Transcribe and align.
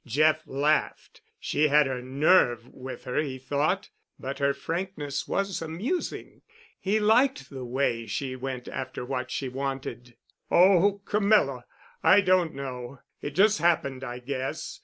Jeff 0.03 0.41
laughed. 0.47 1.21
She 1.39 1.67
had 1.67 1.85
her 1.85 2.01
nerve 2.01 2.67
with 2.69 3.03
her, 3.03 3.19
he 3.19 3.37
thought, 3.37 3.91
but 4.19 4.39
her 4.39 4.51
frankness 4.51 5.27
was 5.27 5.61
amusing. 5.61 6.41
He 6.79 6.99
liked 6.99 7.51
the 7.51 7.63
way 7.65 8.07
she 8.07 8.35
went 8.35 8.67
after 8.67 9.05
what 9.05 9.29
she 9.29 9.47
wanted. 9.47 10.15
"Oh, 10.49 11.03
Camilla—I 11.05 12.21
don't 12.21 12.55
know. 12.55 13.01
It 13.21 13.35
just 13.35 13.59
happened, 13.59 14.03
I 14.03 14.17
guess. 14.17 14.79